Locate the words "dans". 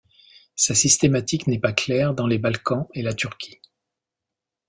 2.15-2.25